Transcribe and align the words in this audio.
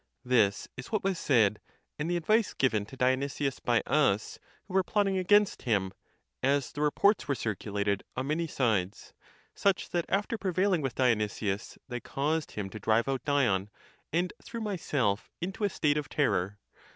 This 0.25 0.67
is 0.75 0.87
what 0.91 1.03
was 1.03 1.19
said 1.19 1.61
and 1.99 2.09
the 2.09 2.17
advice 2.17 2.55
given 2.55 2.87
to 2.87 2.97
Dionysius 2.97 3.59
by 3.59 3.81
us, 3.81 4.39
who 4.67 4.73
were 4.73 4.81
plotting 4.81 5.19
against 5.19 5.61
him, 5.61 5.93
as 6.41 6.71
the 6.71 6.81
reports 6.81 7.27
were 7.27 7.35
cir 7.35 7.53
culated 7.55 8.01
on 8.15 8.25
many 8.25 8.47
sides. 8.47 9.13
Such, 9.53 9.91
that 9.91 10.07
after 10.09 10.39
prevailing 10.39 10.81
with 10.81 10.95
Dio 10.95 11.13
nysius, 11.13 11.77
they 11.87 11.99
caused 11.99 12.53
him 12.53 12.67
to 12.71 12.79
drive 12.79 13.07
out 13.07 13.25
Dion, 13.25 13.69
and 14.11 14.33
threw 14.43 14.59
myself 14.59 15.29
into 15.39 15.63
a 15.65 15.69
state 15.69 15.97
of 15.97 16.09
terror. 16.09 16.57